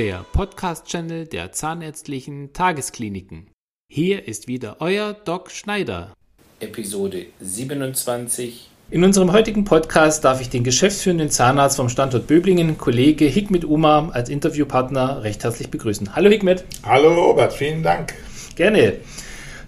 [0.00, 3.50] der Podcast-Channel der Zahnärztlichen Tageskliniken.
[3.92, 6.14] Hier ist wieder euer Doc Schneider.
[6.58, 8.70] Episode 27.
[8.90, 14.14] In unserem heutigen Podcast darf ich den geschäftsführenden Zahnarzt vom Standort Böblingen, Kollege Hikmet Umar,
[14.14, 16.16] als Interviewpartner recht herzlich begrüßen.
[16.16, 16.64] Hallo Hikmet.
[16.82, 18.14] Hallo Robert, vielen Dank.
[18.56, 18.94] Gerne.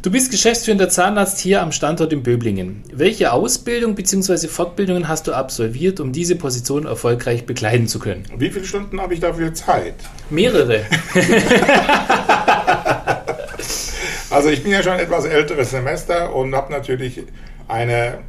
[0.02, 2.82] Du bist geschäftsführender Zahnarzt hier am Standort in Böblingen.
[2.92, 4.48] Welche Ausbildung bzw.
[4.48, 8.24] Fortbildungen hast du absolviert, um diese Position erfolgreich bekleiden zu können?
[8.36, 9.94] Wie viele Stunden habe ich dafür Zeit?
[10.28, 10.86] Mehrere.
[14.30, 17.22] also ich bin ja schon etwas älteres Semester und habe natürlich
[17.68, 18.24] eine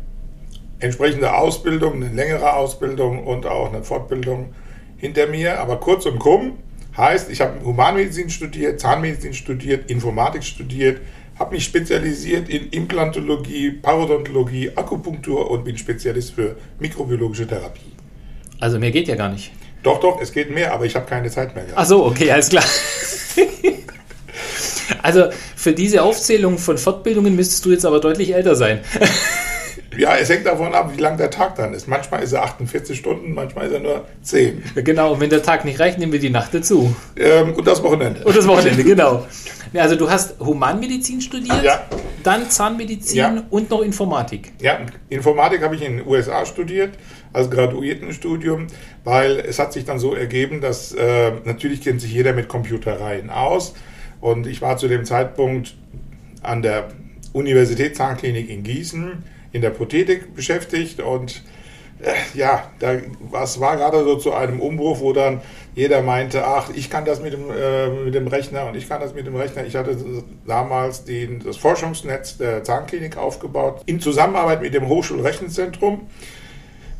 [0.77, 4.53] entsprechende Ausbildung, eine längere Ausbildung und auch eine Fortbildung
[4.95, 5.59] hinter mir.
[5.59, 6.59] Aber kurz und krumm
[6.95, 11.01] heißt, ich habe Humanmedizin studiert, Zahnmedizin studiert, Informatik studiert,
[11.39, 17.93] habe mich spezialisiert in Implantologie, Parodontologie, Akupunktur und bin Spezialist für mikrobiologische Therapie.
[18.59, 19.51] Also mehr geht ja gar nicht.
[19.81, 21.79] Doch, doch, es geht mehr, aber ich habe keine Zeit mehr gehabt.
[21.79, 22.63] Ach so, okay, alles klar.
[25.01, 28.79] also für diese Aufzählung von Fortbildungen müsstest du jetzt aber deutlich älter sein.
[29.97, 31.87] Ja, es hängt davon ab, wie lang der Tag dann ist.
[31.87, 34.63] Manchmal ist er 48 Stunden, manchmal ist er nur 10.
[34.75, 36.95] Genau, und wenn der Tag nicht reicht, nehmen wir die Nacht dazu.
[37.15, 38.23] Ähm, und das Wochenende.
[38.23, 39.25] Und das Wochenende, genau.
[39.75, 41.83] Also du hast Humanmedizin studiert, ja.
[42.23, 43.43] dann Zahnmedizin ja.
[43.49, 44.53] und noch Informatik.
[44.61, 46.91] Ja, Informatik habe ich in den USA studiert,
[47.31, 48.67] als Graduiertenstudium,
[49.03, 53.29] weil es hat sich dann so ergeben, dass äh, natürlich kennt sich jeder mit Computereien
[53.29, 53.73] aus.
[54.21, 55.75] Und ich war zu dem Zeitpunkt
[56.43, 56.89] an der
[57.33, 61.41] Universität Zahnklinik in Gießen in der Prothetik beschäftigt und
[62.01, 62.97] äh, ja, da,
[63.31, 65.41] was war gerade so zu einem Umbruch, wo dann
[65.75, 68.99] jeder meinte, ach, ich kann das mit dem, äh, mit dem Rechner und ich kann
[68.99, 69.65] das mit dem Rechner.
[69.65, 69.95] Ich hatte
[70.45, 76.07] damals den, das Forschungsnetz der Zahnklinik aufgebaut in Zusammenarbeit mit dem Hochschulrechenzentrum.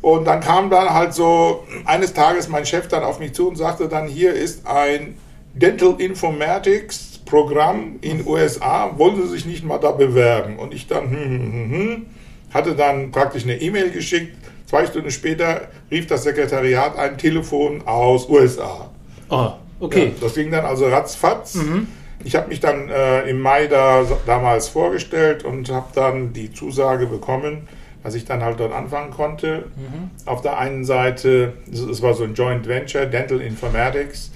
[0.00, 3.56] Und dann kam dann halt so eines Tages mein Chef dann auf mich zu und
[3.56, 5.16] sagte dann, hier ist ein
[5.54, 10.58] Dental Informatics Programm in USA, wollen Sie sich nicht mal da bewerben?
[10.58, 12.06] Und ich dann, hm, hm, hm, hm
[12.54, 14.36] hatte dann praktisch eine E-Mail geschickt.
[14.66, 18.90] Zwei Stunden später rief das Sekretariat ein Telefon aus USA.
[19.28, 19.50] Oh,
[19.80, 20.06] okay.
[20.06, 21.56] Ja, das ging dann also ratzfatz.
[21.56, 21.88] Mhm.
[22.22, 27.06] Ich habe mich dann äh, im Mai da damals vorgestellt und habe dann die Zusage
[27.06, 27.68] bekommen,
[28.02, 29.64] dass ich dann halt dort anfangen konnte.
[29.76, 30.10] Mhm.
[30.24, 34.30] Auf der einen Seite, es war so ein Joint Venture, Dental Informatics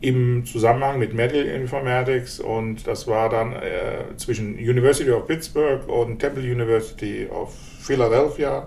[0.00, 6.18] im Zusammenhang mit Medical Informatics und das war dann äh, zwischen University of Pittsburgh und
[6.18, 8.66] Temple University of Philadelphia.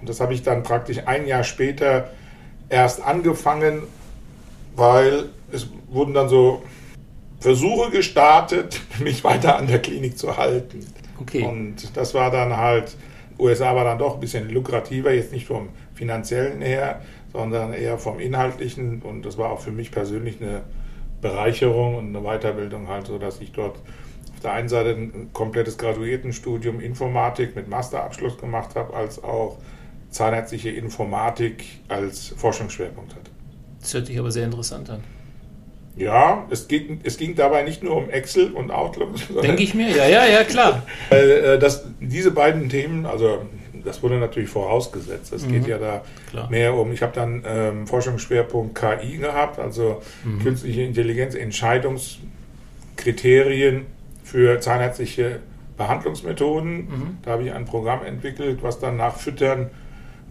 [0.00, 2.10] Und das habe ich dann praktisch ein Jahr später
[2.68, 3.84] erst angefangen,
[4.74, 6.62] weil es wurden dann so
[7.38, 10.86] Versuche gestartet, mich weiter an der Klinik zu halten.
[11.20, 11.44] Okay.
[11.44, 12.96] Und das war dann halt,
[13.42, 18.20] USA war dann doch ein bisschen lukrativer, jetzt nicht vom finanziellen her, sondern eher vom
[18.20, 19.02] Inhaltlichen.
[19.02, 20.62] Und das war auch für mich persönlich eine
[21.20, 25.78] Bereicherung und eine Weiterbildung halt so, dass ich dort auf der einen Seite ein komplettes
[25.78, 29.58] Graduiertenstudium Informatik mit Masterabschluss gemacht habe, als auch
[30.10, 33.30] zahnärztliche Informatik als Forschungsschwerpunkt hatte.
[33.80, 35.02] Das hört sich aber sehr interessant an.
[35.96, 39.10] Ja, es ging, es ging dabei nicht nur um Excel und Outlook.
[39.42, 40.84] Denke ich mir, ja, ja, ja, klar.
[41.10, 43.40] Äh, dass diese beiden Themen, also
[43.84, 45.32] das wurde natürlich vorausgesetzt.
[45.32, 45.52] Es mhm.
[45.52, 46.48] geht ja da Klar.
[46.50, 50.42] mehr um, ich habe dann ähm, Forschungsschwerpunkt KI gehabt, also mhm.
[50.42, 53.86] künstliche Intelligenz, Entscheidungskriterien
[54.24, 55.40] für zahnärztliche
[55.76, 56.76] Behandlungsmethoden.
[56.76, 57.18] Mhm.
[57.22, 59.70] Da habe ich ein Programm entwickelt, was dann nach Füttern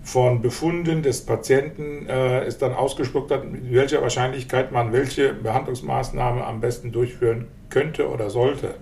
[0.03, 6.43] von Befunden des Patienten äh, es dann ausgespuckt hat, mit welcher Wahrscheinlichkeit man welche Behandlungsmaßnahme
[6.43, 8.75] am besten durchführen könnte oder sollte.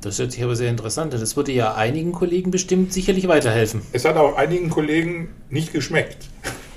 [0.00, 1.20] Das hört sich aber sehr interessant an.
[1.20, 3.82] Das würde ja einigen Kollegen bestimmt sicherlich weiterhelfen.
[3.92, 6.28] Es hat auch einigen Kollegen nicht geschmeckt.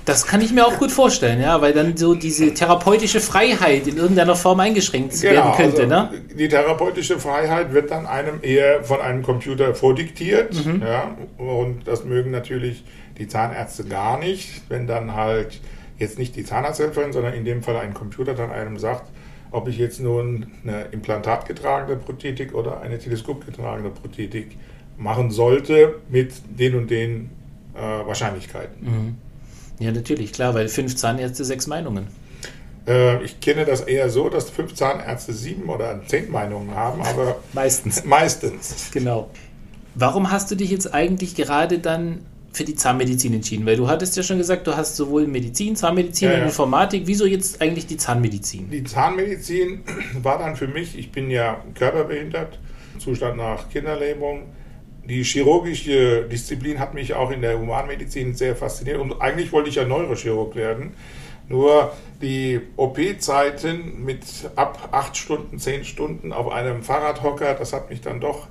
[0.04, 3.96] Das kann ich mir auch gut vorstellen, ja, weil dann so diese therapeutische Freiheit in
[3.96, 5.82] irgendeiner Form eingeschränkt genau, werden könnte.
[5.82, 6.22] Also ne?
[6.38, 10.54] Die therapeutische Freiheit wird dann einem eher von einem Computer vordiktiert.
[10.66, 10.82] Mhm.
[10.82, 12.84] Ja, und das mögen natürlich
[13.18, 15.60] die Zahnärzte gar nicht, wenn dann halt
[15.98, 19.10] jetzt nicht die Zahnarzthelferin, sondern in dem Fall ein Computer dann einem sagt,
[19.50, 24.56] ob ich jetzt nun eine implantatgetragene Prothetik oder eine teleskopgetragene Prothetik
[24.96, 27.30] machen sollte mit den und den
[27.74, 28.84] äh, Wahrscheinlichkeiten.
[28.84, 29.14] Mhm.
[29.78, 32.08] Ja, natürlich, klar, weil fünf Zahnärzte sechs Meinungen.
[32.86, 37.36] Äh, ich kenne das eher so, dass fünf Zahnärzte sieben oder zehn Meinungen haben, aber
[37.52, 38.04] meistens.
[38.04, 38.90] Meistens.
[38.92, 39.30] Genau.
[39.94, 42.20] Warum hast du dich jetzt eigentlich gerade dann
[42.54, 43.66] für die Zahnmedizin entschieden?
[43.66, 46.40] Weil du hattest ja schon gesagt, du hast sowohl Medizin, Zahnmedizin ja, ja.
[46.40, 47.02] und Informatik.
[47.06, 48.70] Wieso jetzt eigentlich die Zahnmedizin?
[48.70, 49.82] Die Zahnmedizin
[50.22, 52.58] war dann für mich, ich bin ja körperbehindert,
[52.98, 54.42] Zustand nach Kinderlähmung.
[55.08, 59.74] Die chirurgische Disziplin hat mich auch in der Humanmedizin sehr fasziniert und eigentlich wollte ich
[59.74, 60.94] ja Neurochirurg werden.
[61.46, 61.92] Nur
[62.22, 64.22] die OP-Zeiten mit
[64.56, 68.46] ab acht Stunden, zehn Stunden auf einem Fahrradhocker, das hat mich dann doch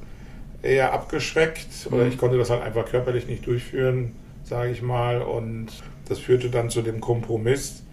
[0.64, 1.88] eher abgeschreckt.
[1.92, 2.10] Oder mhm.
[2.10, 4.14] ich konnte das halt einfach körperlich nicht durchführen,
[4.44, 5.22] sage ich mal.
[5.22, 5.68] Und
[6.10, 7.84] das führte dann zu dem Kompromiss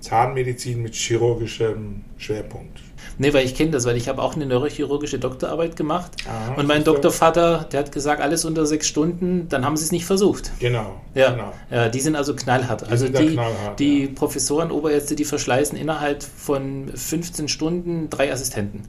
[0.00, 2.80] Zahnmedizin mit chirurgischem Schwerpunkt.
[3.18, 6.12] Nee, weil ich kenne das, weil ich habe auch eine neurochirurgische Doktorarbeit gemacht.
[6.28, 9.92] Aha, und mein Doktorvater, der hat gesagt, alles unter sechs Stunden, dann haben sie es
[9.92, 10.52] nicht versucht.
[10.58, 11.00] Genau.
[11.14, 11.52] Ja, genau.
[11.70, 12.82] ja die sind also knallhart.
[12.82, 14.10] Die also die, knallhart, die ja.
[14.14, 18.82] Professoren, Oberärzte, die verschleißen innerhalb von 15 Stunden drei Assistenten.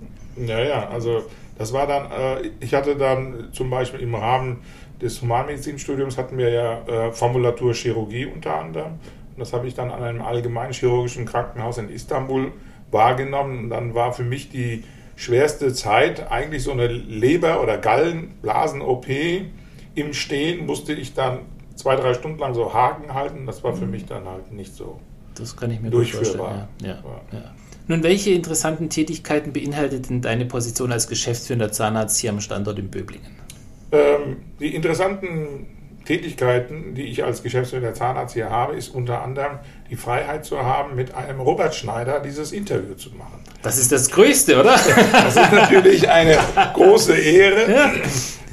[0.45, 1.23] Ja, ja, also
[1.57, 4.57] das war dann, äh, ich hatte dann zum Beispiel im Rahmen
[5.01, 8.99] des Humanmedizinstudiums hatten wir ja äh, Formulaturchirurgie unter anderem.
[9.37, 12.51] Das habe ich dann an einem allgemeinchirurgischen Krankenhaus in Istanbul
[12.91, 13.65] wahrgenommen.
[13.65, 14.83] Und dann war für mich die
[15.15, 19.07] schwerste Zeit eigentlich so eine Leber- oder Gallenblasen-OP.
[19.95, 21.39] Im Stehen musste ich dann
[21.75, 23.45] zwei, drei Stunden lang so Haken halten.
[23.45, 23.91] Das war für mhm.
[23.91, 24.99] mich dann halt nicht so
[25.39, 26.67] das kann ich mir durchführbar.
[26.81, 27.55] Ja, ja, ja.
[27.87, 32.89] Nun, welche interessanten Tätigkeiten beinhaltet denn deine Position als geschäftsführender Zahnarzt hier am Standort in
[32.89, 33.31] Böblingen?
[33.91, 35.67] Ähm, die interessanten
[36.07, 39.59] Tätigkeiten, die ich als Geschäftsführer Zahnarzt hier habe, ist unter anderem
[39.89, 43.43] die Freiheit zu haben, mit einem Robert Schneider dieses Interview zu machen.
[43.61, 44.79] Das ist das Größte, oder?
[45.11, 46.37] Das ist natürlich eine
[46.73, 47.69] große Ehre.
[47.69, 47.91] Ja.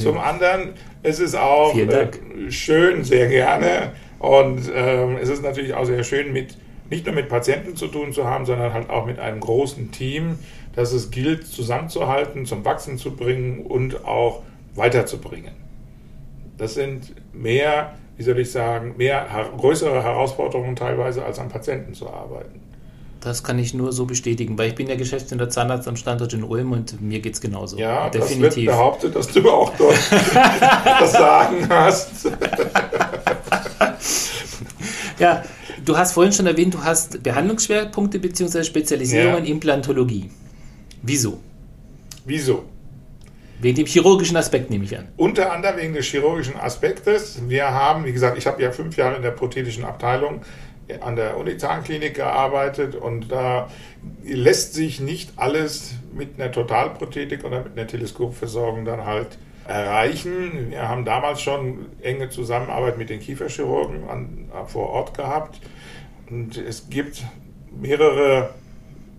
[0.01, 0.71] Zum anderen,
[1.05, 2.09] es ist auch äh,
[2.51, 3.93] schön, sehr gerne.
[4.19, 6.59] Und äh, es ist natürlich auch sehr schön, mit,
[6.91, 10.41] nicht nur mit Patienten zu tun zu haben, sondern halt auch mit einem großen Team,
[10.75, 14.43] das es gilt, zusammenzuhalten, zum Wachsen zu bringen und auch
[14.75, 15.64] weiterzubringen.
[16.57, 22.09] Das sind mehr, wie soll ich sagen, mehr größere Herausforderungen teilweise, als am Patienten zu
[22.09, 22.61] arbeiten.
[23.21, 26.45] Das kann ich nur so bestätigen, weil ich bin ja Geschäftsführer Zahnarzt am Standort in
[26.45, 27.79] Ulm und mir geht es genauso.
[27.79, 28.43] Ja, definitiv.
[28.45, 29.99] das wird behauptet, dass du auch dort
[31.01, 32.31] das Sagen hast.
[35.19, 35.43] ja,
[35.83, 38.63] du hast vorhin schon erwähnt, du hast Behandlungsschwerpunkte bzw.
[38.63, 40.31] Spezialisierung in Implantologie.
[41.01, 41.39] Wieso?
[42.27, 42.65] Wieso?
[43.61, 45.09] Wegen dem chirurgischen Aspekt nehme ich an.
[45.17, 47.41] Unter anderem wegen des chirurgischen Aspektes.
[47.49, 50.43] Wir haben, wie gesagt, ich habe ja fünf Jahre in der prothetischen Abteilung
[51.01, 53.71] an der Unizahnklinik gearbeitet und da
[54.23, 60.71] lässt sich nicht alles mit einer Totalprothetik oder mit einer Teleskopversorgung dann halt erreichen.
[60.71, 65.61] Wir haben damals schon enge Zusammenarbeit mit den Kieferchirurgen an, vor Ort gehabt
[66.29, 67.25] und es gibt
[67.81, 68.51] mehrere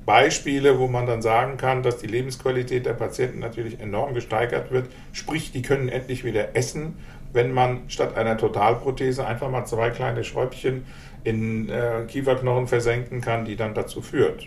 [0.06, 4.88] Beispiele, wo man dann sagen kann, dass die Lebensqualität der Patienten natürlich enorm gesteigert wird.
[5.12, 6.98] Sprich, die können endlich wieder essen,
[7.34, 10.86] wenn man statt einer Totalprothese einfach mal zwei kleine Schräubchen
[11.24, 14.46] in äh, Kieferknochen versenken kann, die dann dazu führt.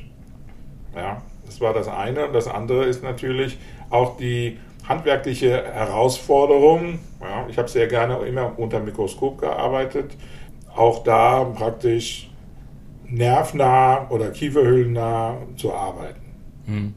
[0.94, 2.26] Ja, das war das eine.
[2.26, 3.58] Und das andere ist natürlich
[3.90, 4.58] auch die
[4.88, 7.00] handwerkliche Herausforderung.
[7.20, 10.12] Ja, ich habe sehr gerne immer unter Mikroskop gearbeitet.
[10.74, 12.30] Auch da praktisch
[13.08, 16.20] nervnah oder kieferhöhlennah zu arbeiten.
[16.66, 16.94] Hm.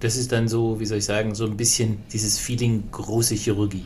[0.00, 3.84] Das ist dann so, wie soll ich sagen, so ein bisschen dieses Feeling große Chirurgie.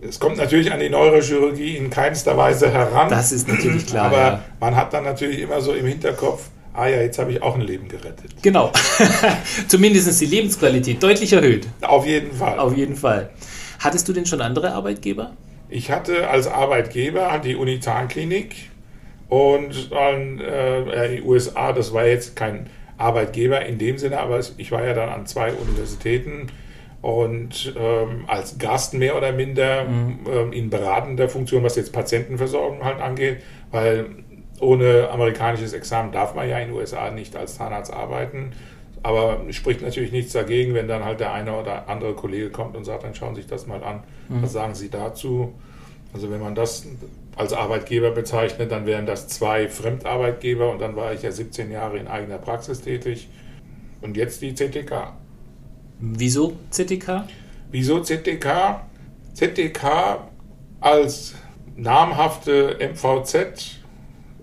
[0.00, 3.08] Es kommt natürlich an die Neurochirurgie in keinster Weise heran.
[3.08, 4.06] Das ist natürlich klar.
[4.06, 4.44] Aber ja.
[4.58, 7.60] man hat dann natürlich immer so im Hinterkopf, ah ja, jetzt habe ich auch ein
[7.60, 8.34] Leben gerettet.
[8.42, 8.72] Genau.
[9.68, 11.68] Zumindest die Lebensqualität deutlich erhöht.
[11.82, 12.58] Auf jeden Fall.
[12.58, 13.30] Auf jeden Fall.
[13.78, 15.36] Hattest du denn schon andere Arbeitgeber?
[15.68, 18.71] Ich hatte als Arbeitgeber die Uni Zahnklinik
[19.32, 24.70] und dann äh, die USA, das war jetzt kein Arbeitgeber in dem Sinne, aber ich
[24.70, 26.48] war ja dann an zwei Universitäten
[27.00, 30.18] und ähm, als Gast mehr oder minder mhm.
[30.30, 33.38] ähm, in beratender Funktion, was jetzt Patientenversorgung halt angeht,
[33.70, 34.04] weil
[34.60, 38.52] ohne amerikanisches Examen darf man ja in den USA nicht als Zahnarzt arbeiten.
[39.02, 42.84] Aber spricht natürlich nichts dagegen, wenn dann halt der eine oder andere Kollege kommt und
[42.84, 44.02] sagt, dann schauen Sie sich das mal an.
[44.28, 44.42] Mhm.
[44.42, 45.54] Was sagen Sie dazu?
[46.12, 46.86] Also wenn man das
[47.36, 51.98] als Arbeitgeber bezeichnet, dann wären das zwei Fremdarbeitgeber und dann war ich ja 17 Jahre
[51.98, 53.28] in eigener Praxis tätig.
[54.00, 55.14] Und jetzt die ZTK.
[56.00, 57.24] Wieso ZTK?
[57.70, 58.82] Wieso ZTK?
[59.34, 60.28] ZTK
[60.80, 61.34] als
[61.76, 63.78] namhafte MVZ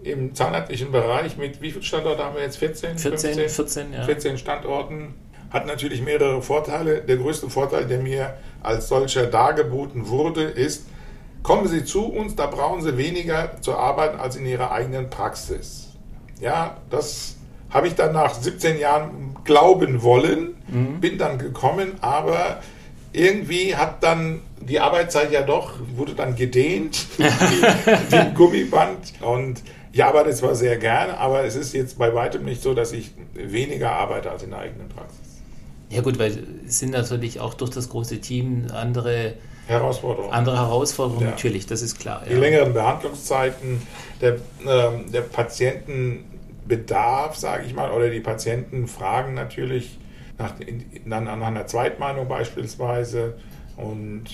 [0.03, 2.57] im zahnärztlichen Bereich mit wie vielen Standorten haben wir jetzt?
[2.57, 2.97] 14?
[2.97, 3.49] 14, 15?
[3.49, 4.03] 14, ja.
[4.03, 5.13] 14 Standorten.
[5.51, 7.01] Hat natürlich mehrere Vorteile.
[7.01, 10.85] Der größte Vorteil, der mir als solcher dargeboten wurde, ist,
[11.43, 15.87] Kommen Sie zu uns, da brauchen Sie weniger zu arbeiten als in Ihrer eigenen Praxis.
[16.41, 17.35] Ja, das
[17.69, 20.99] habe ich dann nach 17 Jahren glauben wollen, mhm.
[20.99, 22.61] bin dann gekommen, aber
[23.13, 29.13] irgendwie hat dann die Arbeitszeit ja doch, wurde dann gedehnt, wie Gummiband.
[29.21, 32.91] Und ich arbeite zwar sehr gern, aber es ist jetzt bei weitem nicht so, dass
[32.91, 35.19] ich weniger arbeite als in der eigenen Praxis.
[35.89, 39.33] Ja gut, weil es sind natürlich auch durch das große Team andere
[39.69, 40.33] Herausforderungen.
[40.33, 41.31] Andere Herausforderungen, ja.
[41.31, 42.23] natürlich, das ist klar.
[42.27, 43.81] Die längeren Behandlungszeiten,
[44.19, 44.35] der,
[44.65, 49.99] äh, der Patientenbedarf, sage ich mal, oder die Patienten fragen natürlich
[50.39, 50.55] nach,
[51.05, 53.37] nach, nach einer Zweitmeinung beispielsweise.
[53.77, 54.25] Und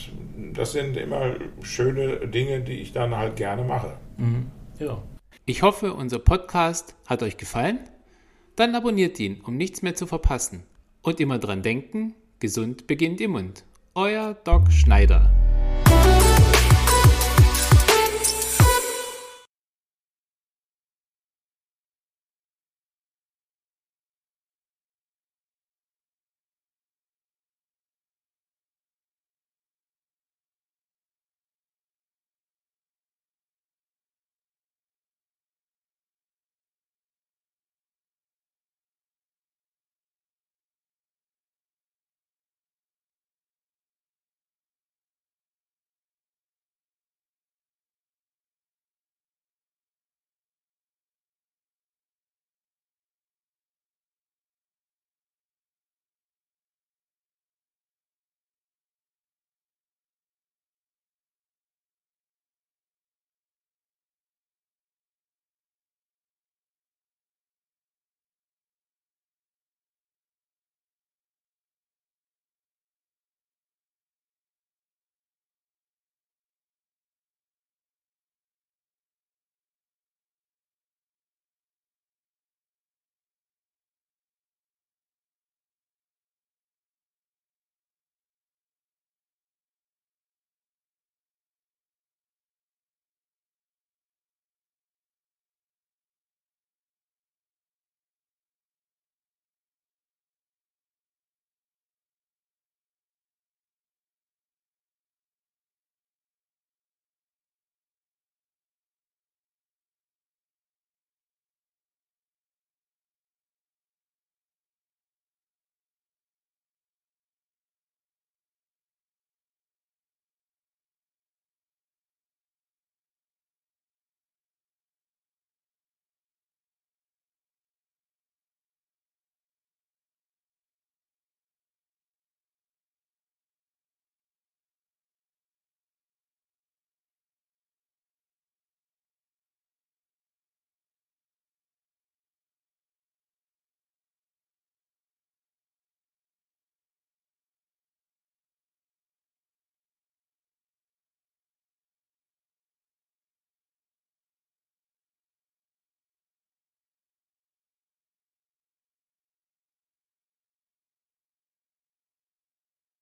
[0.53, 3.97] das sind immer schöne Dinge, die ich dann halt gerne mache.
[4.17, 4.49] Mhm.
[4.79, 5.03] Ja.
[5.45, 7.79] Ich hoffe, unser Podcast hat euch gefallen.
[8.55, 10.63] Dann abonniert ihn, um nichts mehr zu verpassen.
[11.01, 13.65] Und immer dran denken, gesund beginnt im Mund.
[13.97, 15.31] Euer Doc Schneider.